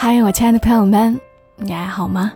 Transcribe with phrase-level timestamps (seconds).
[0.00, 1.20] 嗨，我亲爱的朋友们，
[1.56, 2.32] 你还好吗？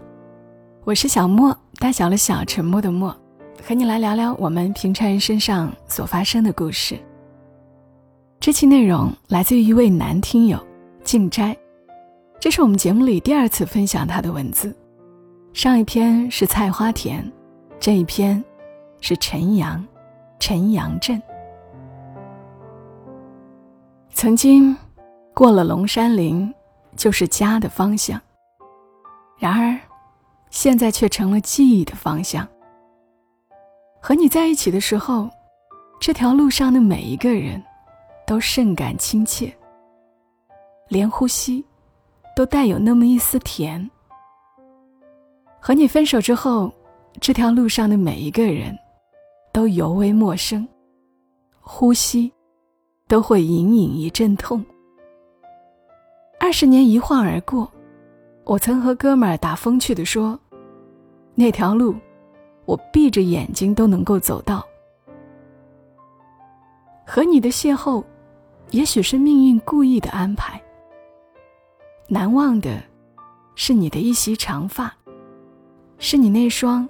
[0.83, 3.17] 我是小莫，大小的小，沉默的默，
[3.65, 6.99] 和你来聊聊我们平常人身上所发生的故事。
[8.41, 10.59] 这期内容来自于一位男听友
[11.05, 11.57] 静斋，
[12.41, 14.77] 这是我们节目里第二次分享他的文字。
[15.53, 17.25] 上一篇是菜花田，
[17.79, 18.43] 这一篇
[19.01, 19.83] 是陈阳，
[20.41, 21.23] 陈阳镇。
[24.11, 24.77] 曾经
[25.33, 26.53] 过了龙山林。
[26.97, 28.21] 就是家的方向。
[29.39, 29.79] 然而，
[30.51, 32.47] 现在却成了记忆的方向。
[34.01, 35.29] 和你在一起的时候，
[36.01, 37.63] 这条路上的每一个人，
[38.27, 39.53] 都甚感亲切。
[40.89, 41.65] 连呼吸，
[42.37, 43.91] 都带有那么一丝甜。
[45.61, 46.73] 和你分手之后，
[47.21, 48.77] 这条路上的每一个人，
[49.53, 50.67] 都尤为陌生。
[51.61, 52.33] 呼吸，
[53.07, 54.65] 都会隐隐一阵痛。
[56.43, 57.71] 二十年一晃而过，
[58.43, 60.37] 我曾和哥们儿打风趣的说
[61.37, 61.95] ：“那条路，
[62.65, 64.67] 我闭着眼睛都能够走到。”
[67.07, 68.03] 和你的邂逅，
[68.73, 70.61] 也许是命运故意的安排。
[72.09, 72.83] 难忘的，
[73.55, 74.93] 是你的一袭长发，
[75.99, 76.89] 是你那双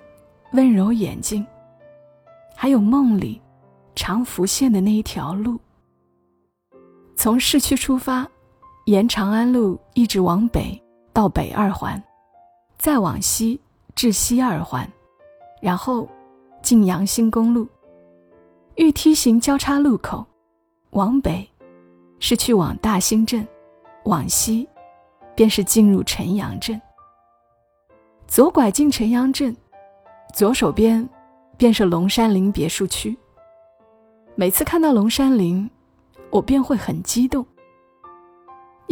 [0.54, 1.46] 温柔眼睛，
[2.56, 3.38] 还有梦里
[3.94, 5.60] 常浮现的那一条路。
[7.14, 8.26] 从市区出发。
[8.86, 10.80] 沿长安路一直往北
[11.12, 12.02] 到北二环，
[12.78, 13.60] 再往西
[13.94, 14.90] 至西二环，
[15.60, 16.08] 然后
[16.62, 17.68] 进阳新公路，
[18.74, 20.26] 遇梯形交叉路口，
[20.90, 21.48] 往北
[22.18, 23.46] 是去往大兴镇，
[24.04, 24.68] 往西
[25.36, 26.80] 便是进入陈阳镇。
[28.26, 29.56] 左拐进陈阳镇，
[30.34, 31.08] 左手边
[31.56, 33.16] 便是龙山林别墅区。
[34.34, 35.70] 每次看到龙山林，
[36.30, 37.46] 我便会很激动。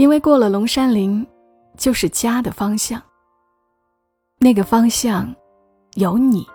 [0.01, 1.27] 因为过了龙山林，
[1.77, 3.03] 就是家的方向。
[4.39, 5.31] 那个方向，
[5.97, 6.47] 有你，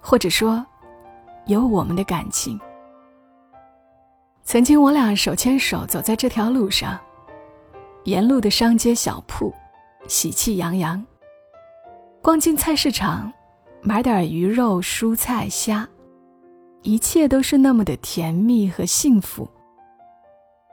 [0.00, 0.64] 或者说，
[1.46, 2.56] 有我们的感情。
[4.44, 6.96] 曾经我俩手牵手走在这条路上，
[8.04, 9.52] 沿路的商街小铺，
[10.06, 11.04] 喜气洋洋。
[12.22, 13.32] 逛进菜市场，
[13.82, 15.88] 买点鱼肉、蔬菜、虾，
[16.82, 19.50] 一切都是那么的甜蜜和幸福。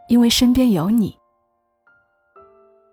[0.08, 1.20] 因为身边有你。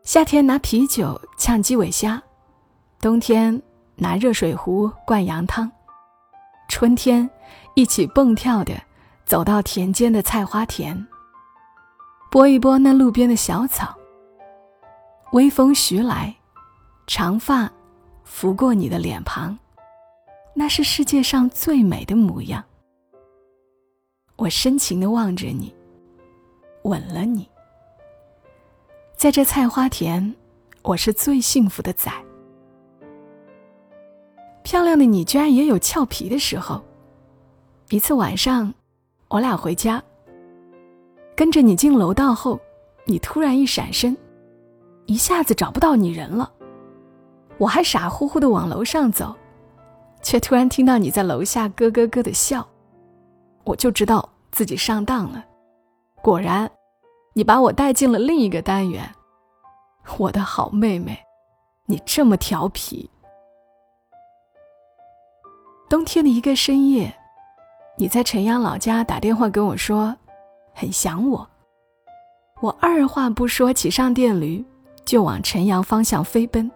[0.09, 2.23] 夏天拿啤酒呛鸡尾虾，
[2.99, 3.61] 冬天
[3.95, 5.71] 拿热水壶灌羊汤，
[6.67, 7.29] 春天
[7.75, 8.73] 一起蹦跳的
[9.27, 11.07] 走到田间的菜花田，
[12.31, 13.95] 拨一拨那路边的小草。
[15.33, 16.35] 微风徐来，
[17.07, 17.71] 长发
[18.25, 19.59] 拂过你的脸庞，
[20.55, 22.65] 那是世界上最美的模样。
[24.37, 25.77] 我深情的望着你，
[26.85, 27.47] 吻了你。
[29.19, 30.33] 在这菜花田，
[30.83, 32.09] 我是最幸福的仔。
[34.62, 36.81] 漂亮的你居然也有俏皮的时候。
[37.91, 38.73] 一次晚上，
[39.27, 40.01] 我俩回家，
[41.34, 42.61] 跟着你进楼道后，
[43.06, 44.17] 你突然一闪身，
[45.06, 46.53] 一下子找不到你人了。
[47.59, 49.35] 我还傻乎乎的往楼上走，
[50.23, 52.65] 却突然听到你在楼下咯咯咯的笑，
[53.65, 55.45] 我就知道自己上当了。
[56.23, 56.71] 果然。
[57.38, 59.09] 你把我带进了另一个单元，
[60.19, 61.16] 我的好妹妹，
[61.87, 63.09] 你这么调皮。
[65.88, 67.16] 冬天的一个深夜，
[67.97, 70.16] 你在陈阳老家打电话跟我说，
[70.75, 71.49] 很想我。
[72.60, 74.65] 我二话不说，骑上电驴
[75.05, 76.69] 就往陈阳方向飞奔。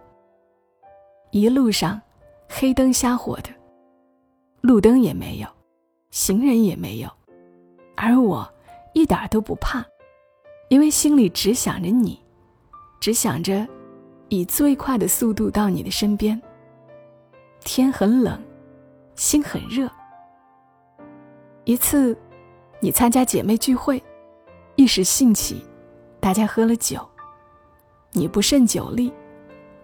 [1.31, 2.01] 一路上
[2.47, 3.49] 黑灯瞎火的，
[4.61, 5.47] 路灯也没有，
[6.09, 7.09] 行人也没有，
[7.97, 8.49] 而我
[8.93, 9.85] 一点都不怕。
[10.73, 12.19] 因为心里只想着你，
[12.99, 13.67] 只想着
[14.29, 16.41] 以最快的速度到你的身边。
[17.63, 18.43] 天很冷，
[19.13, 19.87] 心很热。
[21.65, 22.17] 一次，
[22.79, 24.01] 你参加姐妹聚会，
[24.75, 25.63] 一时兴起，
[26.19, 27.07] 大家喝了酒，
[28.11, 29.13] 你不胜酒力，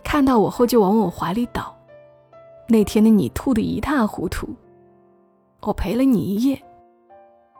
[0.03, 1.77] 看到我后就往我怀里倒。
[2.67, 4.55] 那天的你吐得一塌糊涂，
[5.61, 6.59] 我陪了你一夜，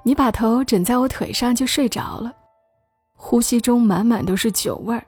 [0.01, 2.33] 你把头枕在我腿上就睡着了。
[3.21, 5.05] 呼吸中满满都是酒味儿。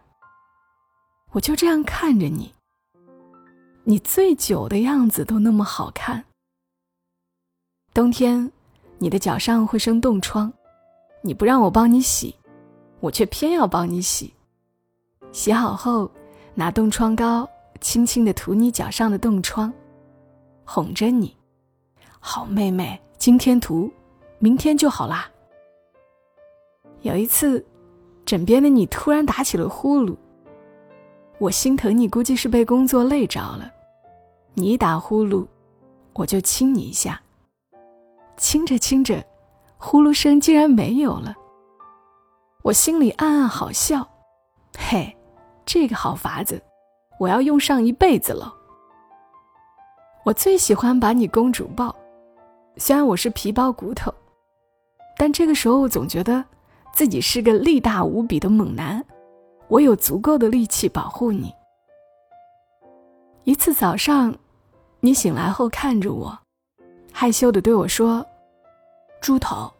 [1.32, 2.54] 我就这样看着你，
[3.86, 6.26] 你醉酒的样子都那么好看。
[7.94, 8.52] 冬天，
[8.98, 10.52] 你的脚上会生冻疮，
[11.22, 12.36] 你不让我帮你洗，
[13.00, 14.34] 我却偏要帮你洗。
[15.32, 16.12] 洗好后，
[16.54, 17.50] 拿冻疮膏
[17.80, 19.72] 轻轻的涂你脚上的冻疮，
[20.66, 21.34] 哄着你，
[22.20, 23.90] 好妹妹，今天涂，
[24.38, 25.32] 明天就好啦。
[27.04, 27.66] 有一次。
[28.32, 30.16] 枕边的你突然打起了呼噜，
[31.38, 33.70] 我心疼你，估计是被工作累着了。
[34.54, 35.46] 你打呼噜，
[36.14, 37.22] 我就亲你一下。
[38.38, 39.22] 亲着亲着，
[39.78, 41.36] 呼噜声竟然没有了。
[42.64, 44.08] 我心里暗暗好笑，
[44.78, 45.14] 嘿，
[45.66, 46.64] 这个好法子，
[47.20, 48.56] 我要用上一辈子了。
[50.24, 51.94] 我最喜欢把你公主抱，
[52.78, 54.10] 虽然我是皮包骨头，
[55.18, 56.42] 但这个时候我总觉得
[56.94, 59.04] 自己是个力大无比的猛男，
[59.68, 61.52] 我有足够的力气保护你。
[63.44, 64.36] 一次早上，
[65.00, 66.38] 你醒来后看着我，
[67.12, 68.24] 害羞的对我说
[69.20, 69.72] ：“猪头，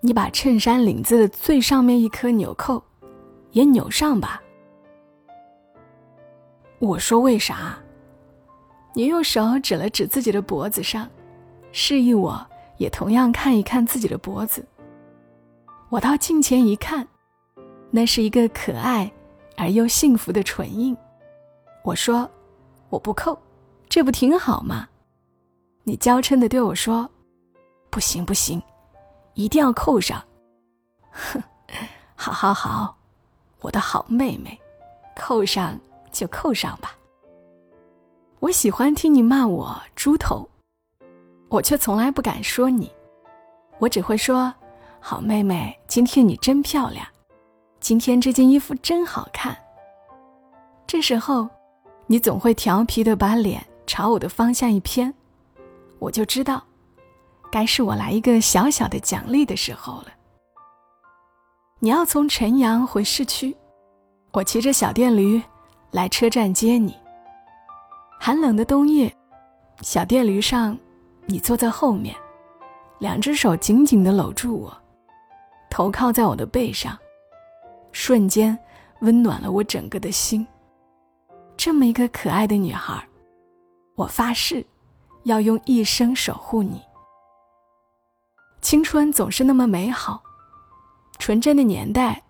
[0.00, 2.82] 你把衬衫领子的最上面一颗纽扣
[3.52, 4.42] 也扭上吧。”
[6.78, 7.78] 我说：“为啥？”
[8.92, 11.08] 你用手指了指自己的脖子上，
[11.70, 12.46] 示意我
[12.76, 14.66] 也同样看一看自己的脖子。
[15.88, 17.06] 我到镜前一看，
[17.90, 19.10] 那是一个可爱
[19.56, 20.96] 而又幸福的唇印。
[21.84, 22.28] 我说
[22.90, 23.38] ：“我不扣，
[23.88, 24.88] 这不挺好吗？”
[25.84, 27.08] 你娇嗔的对我说
[27.88, 28.60] ：“不行不行，
[29.34, 30.20] 一定要扣上。”
[31.12, 31.40] 哼，
[32.16, 32.96] 好好好，
[33.60, 34.58] 我的好妹妹，
[35.14, 35.78] 扣上
[36.10, 36.96] 就扣上吧。
[38.40, 40.46] 我喜欢听你骂我猪头，
[41.48, 42.90] 我却从来不敢说你，
[43.78, 44.52] 我只会说
[45.08, 47.06] ：“好妹妹，今天你真漂亮，
[47.78, 49.56] 今天这件衣服真好看。”
[50.84, 51.48] 这时候，
[52.08, 55.14] 你总会调皮的把脸朝我的方向一偏，
[56.00, 56.60] 我就知道，
[57.52, 60.06] 该是我来一个小小的奖励的时候了。
[61.78, 63.56] 你要从晨阳回市区，
[64.32, 65.40] 我骑着小电驴
[65.92, 66.96] 来车站接你。
[68.18, 69.16] 寒冷的冬夜，
[69.82, 70.76] 小电驴上，
[71.26, 72.12] 你坐在后面，
[72.98, 74.76] 两只手紧紧的搂住我，
[75.70, 76.98] 头靠在我的背上，
[77.92, 78.58] 瞬间
[79.00, 80.46] 温暖了我整个的心。
[81.56, 83.06] 这么一个可爱的女孩，
[83.94, 84.64] 我发誓
[85.24, 86.82] 要用一生守护你。
[88.60, 90.22] 青春总是那么美好，
[91.18, 92.22] 纯真的年代，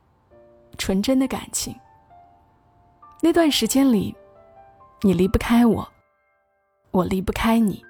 [0.79, 1.75] 纯真的感情。
[3.21, 4.15] 那段时间里。
[5.03, 5.87] 你离不开我，
[6.91, 7.85] 我离不开你。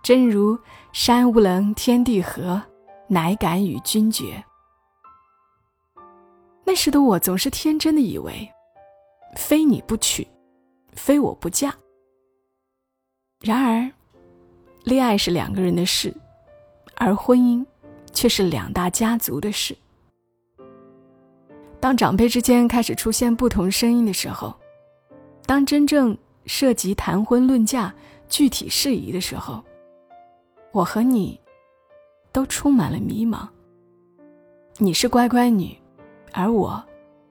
[0.00, 0.56] 真如
[0.92, 2.62] 山无棱，天地合，
[3.08, 4.42] 乃敢与君绝。
[6.64, 8.48] 那时的我总是天真的以为，
[9.36, 10.26] 非你不娶，
[10.92, 11.74] 非我不嫁。
[13.40, 13.90] 然而，
[14.84, 16.14] 恋爱是两个人的事，
[16.96, 17.64] 而婚姻
[18.12, 19.76] 却是两大家族的事。
[21.80, 24.54] 当长辈之间开始出现不同声音的时候。
[25.46, 26.16] 当真正
[26.46, 27.92] 涉及谈婚论嫁
[28.28, 29.64] 具体事宜的时候，
[30.70, 31.40] 我和你
[32.30, 33.48] 都充满了迷茫。
[34.78, 35.76] 你是乖乖女，
[36.32, 36.82] 而我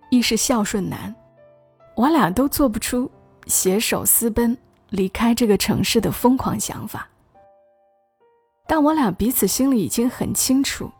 [0.09, 1.13] 亦是孝顺男，
[1.95, 3.09] 我俩都做不出
[3.47, 4.57] 携手私奔
[4.89, 7.07] 离开这个城市的疯狂想法。
[8.67, 10.91] 但我俩彼此心里已经很清楚，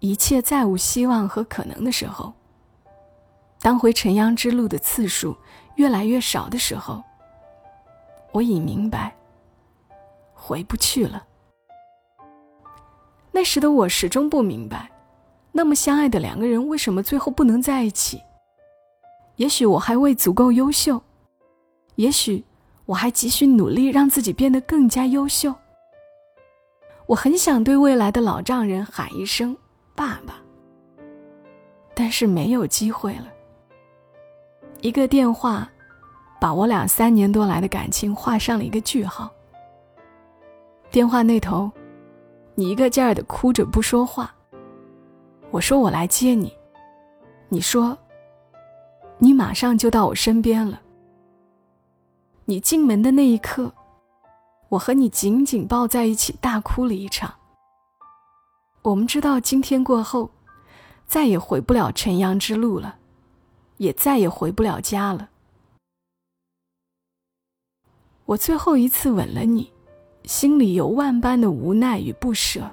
[0.00, 2.32] 一切再无希望和可能的时候，
[3.60, 5.36] 当回尘央之路的次数。
[5.76, 7.02] 越来越少的时候，
[8.30, 9.12] 我已明白，
[10.32, 11.26] 回不去了。
[13.32, 14.88] 那时的我始终不明白，
[15.56, 18.20] 那么相爱的两个人为什么最后不能在一起？
[19.36, 21.00] 也许我还未足够优秀，
[21.94, 22.44] 也许
[22.86, 25.54] 我还急需努力让自己变得更加优秀。
[27.06, 29.56] 我很想对未来的老丈人喊一声
[29.94, 30.42] “爸爸”，
[31.94, 33.28] 但是没有机会了。
[34.80, 35.70] 一个电话，
[36.40, 39.30] 把我俩三年多来的感情画上了一个句号。
[40.90, 41.70] 电话那头，
[42.56, 44.34] 你一个劲儿的哭着不说话。
[45.54, 46.52] 我说我来接你，
[47.48, 47.96] 你说，
[49.18, 50.82] 你马上就到我身边了。
[52.44, 53.72] 你进门的那一刻，
[54.68, 57.32] 我和你紧紧抱在一起，大哭了一场。
[58.82, 60.28] 我们知道今天过后，
[61.06, 62.96] 再也回不了晨阳之路了。
[63.76, 65.28] 也再也回不了家了。
[68.24, 69.72] 我最后一次吻了你，
[70.24, 72.68] 心里有万般的无奈与不舍。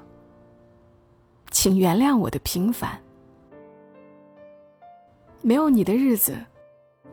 [1.62, 3.00] 请原谅我的平凡。
[5.42, 6.36] 没有你的日子，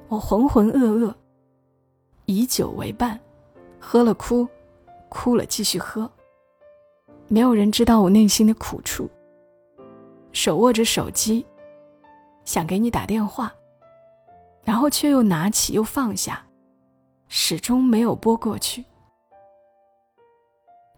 [0.08, 1.14] 我浑浑噩噩。
[2.24, 3.20] 以酒为伴，
[3.78, 4.48] 喝了哭，
[5.10, 6.10] 哭了继续喝。
[7.26, 9.06] 没有人知道我内心的苦处。
[10.32, 11.44] 手握着手机，
[12.46, 13.52] 想给你打电话。
[14.64, 16.42] 然后却又拿起又放下，
[17.28, 18.86] 始终没有拨过去。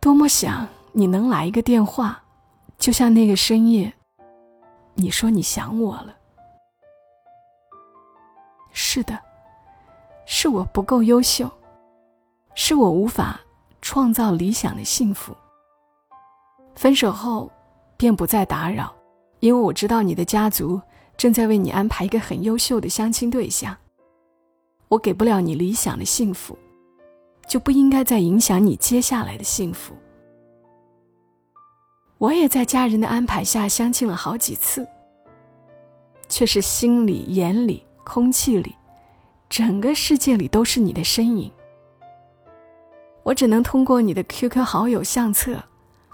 [0.00, 2.22] 多么想你能来一个电话，
[2.80, 3.92] 就像那个深夜，
[4.94, 6.16] 你说你想我了。
[8.72, 9.18] 是的，
[10.24, 11.50] 是我不够优秀，
[12.54, 13.38] 是我无法
[13.82, 15.36] 创造理想的幸福。
[16.74, 17.52] 分手后，
[17.98, 18.90] 便不再打扰，
[19.40, 20.80] 因为我知道你的家族
[21.18, 23.76] 正在为你安排一个很优秀的相亲对象。
[24.88, 26.56] 我给不了你理想的幸福，
[27.46, 29.94] 就不应该再影响你接下来的幸福。
[32.20, 34.86] 我也在家人的安排下相亲了好几次，
[36.28, 38.76] 却是心里、眼里、空气里。
[39.48, 41.50] 整个世界里都是你的身影，
[43.22, 45.64] 我只能通过你的 QQ 好友相册，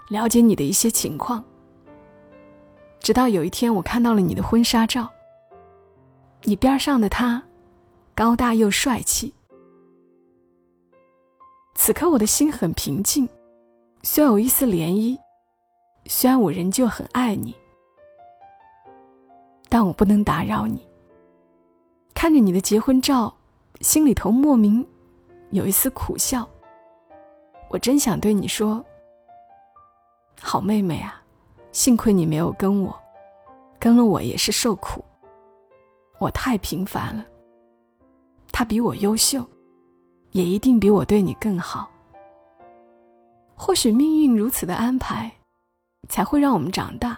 [0.07, 1.43] 了解你的一些情况。
[3.01, 5.09] 直到有一天，我看到了你的婚纱照，
[6.43, 7.43] 你边上的他，
[8.15, 9.33] 高大又帅气。
[11.75, 13.27] 此刻我的心很平静，
[14.03, 15.17] 虽有一丝涟漪，
[16.07, 17.55] 虽然我仍旧很爱你，
[19.69, 20.87] 但我不能打扰你。
[22.13, 23.33] 看着你的结婚照，
[23.81, 24.85] 心里头莫名
[25.51, 26.47] 有一丝苦笑。
[27.69, 28.83] 我真想对你说
[30.41, 31.21] ：“好妹妹啊，
[31.71, 32.97] 幸亏你没有跟我，
[33.77, 35.03] 跟了我也是受苦。
[36.17, 37.25] 我太平凡了。
[38.51, 39.45] 他比我优秀，
[40.31, 41.91] 也一定比我对你更好。
[43.55, 45.31] 或许命运如此的安排，
[46.09, 47.17] 才会让我们长大，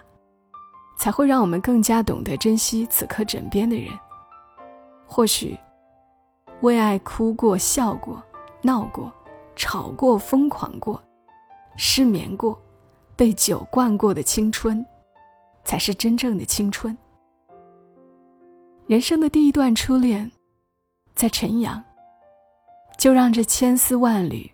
[0.98, 3.88] 才会让我们更加懂得珍惜此刻枕边的人。”
[5.06, 5.58] 或许，
[6.62, 8.22] 为爱哭过、笑过、
[8.62, 9.12] 闹过、
[9.56, 11.02] 吵过、疯狂过、
[11.76, 12.60] 失眠过、
[13.16, 14.86] 被酒灌过的青春，
[15.64, 16.96] 才是真正的青春。
[18.86, 20.32] 人生的第一段初恋，
[21.16, 21.84] 在晨阳，
[22.98, 24.52] 就让这千丝万缕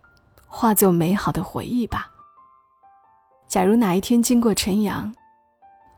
[0.47, 2.11] 化作美好的回忆吧。
[3.47, 5.13] 假如哪一天经过晨阳，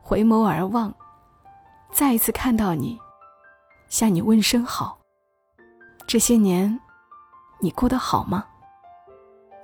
[0.01, 0.93] 回眸而望，
[1.91, 2.99] 再一次看到你。
[3.89, 4.99] 向你问声好。
[6.05, 6.79] 这些年，
[7.59, 8.45] 你过得好吗？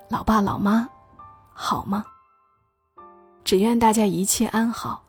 [0.08, 0.88] 老爸老妈，
[1.52, 2.04] 好吗？
[3.44, 5.02] 只愿大家一切安好，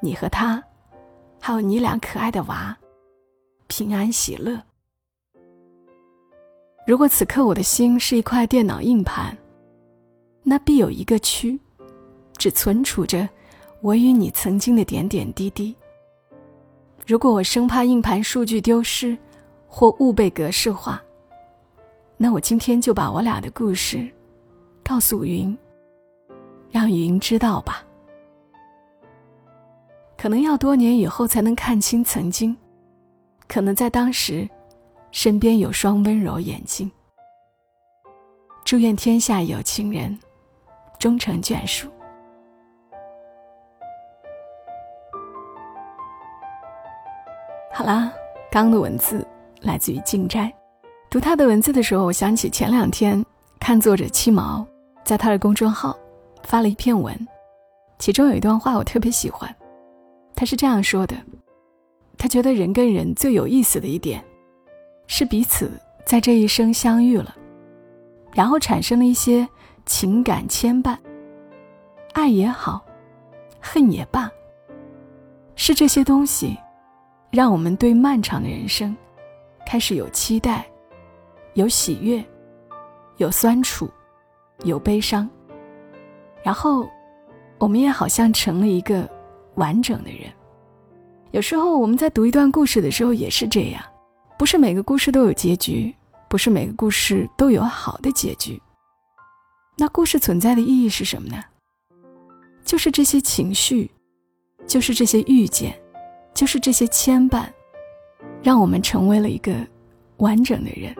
[0.00, 0.62] 你和他，
[1.40, 2.76] 还有你俩可爱的娃，
[3.66, 4.62] 平安喜乐。
[6.86, 9.36] 如果此刻我的心是一块电脑硬盘，
[10.42, 11.58] 那必有一个区，
[12.36, 13.28] 只存储着
[13.80, 15.74] 我与你曾经的点点滴滴。
[17.06, 19.16] 如果我生怕硬盘数据丢失，
[19.66, 21.02] 或误被格式化，
[22.16, 24.08] 那我今天就把我俩的故事
[24.82, 25.56] 告诉云，
[26.70, 27.84] 让云知道吧。
[30.16, 32.56] 可能要多年以后才能看清曾经，
[33.46, 34.48] 可能在当时，
[35.10, 36.90] 身边有双温柔眼睛。
[38.64, 40.18] 祝愿天下有情人
[40.98, 41.90] 终成眷属。
[47.76, 48.08] 好啦，
[48.52, 49.26] 刚的文字
[49.62, 50.54] 来自于静斋。
[51.10, 53.20] 读他的文字的时候，我想起前两天
[53.58, 54.64] 看作者七毛
[55.04, 55.98] 在他的公众号
[56.44, 57.12] 发了一篇文，
[57.98, 59.52] 其中有一段话我特别喜欢。
[60.36, 61.16] 他是这样说的：
[62.16, 64.24] 他觉得人跟人最有意思的一点，
[65.08, 65.68] 是彼此
[66.04, 67.34] 在这一生相遇了，
[68.34, 69.48] 然后产生了一些
[69.84, 70.96] 情感牵绊，
[72.12, 72.84] 爱也好，
[73.60, 74.30] 恨也罢，
[75.56, 76.56] 是这些东西。
[77.34, 78.96] 让我们对漫长的人生
[79.66, 80.64] 开始有期待，
[81.54, 82.24] 有喜悦，
[83.16, 83.90] 有酸楚，
[84.62, 85.28] 有悲伤。
[86.44, 86.88] 然后，
[87.58, 89.10] 我们也好像成了一个
[89.56, 90.32] 完整的人。
[91.32, 93.82] 有时候我们在读一段故事的时候也是这样，
[94.38, 95.92] 不是每个故事都有结局，
[96.30, 98.62] 不是每个故事都有好的结局。
[99.76, 101.42] 那故事存在的意义是什么呢？
[102.64, 103.90] 就是这些情绪，
[104.68, 105.76] 就是这些遇见。
[106.34, 107.44] 就是这些牵绊，
[108.42, 109.54] 让我们成为了一个
[110.16, 110.94] 完整的人。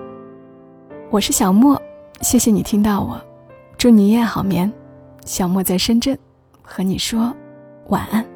[1.11, 1.81] 我是小莫，
[2.21, 3.21] 谢谢你听到我，
[3.77, 4.73] 祝你一夜好眠。
[5.25, 6.17] 小莫在深圳，
[6.63, 7.35] 和你说
[7.89, 8.34] 晚安。